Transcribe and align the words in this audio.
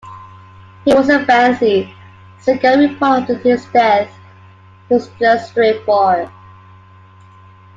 "He 0.83 0.95
wasn't 0.95 1.27
fancy," 1.27 1.93
Seeger 2.39 2.75
reported 2.75 3.29
after 3.35 3.35
his 3.37 3.67
death 3.67 4.09
"He 4.89 4.95
was 4.95 5.11
just 5.19 5.51
straightforward. 5.51 6.31